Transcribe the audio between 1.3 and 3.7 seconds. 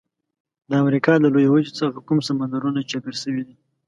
لویې وچې څخه کوم سمندرونه چاپیر شوي دي؟